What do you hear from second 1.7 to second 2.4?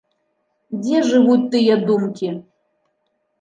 думкі?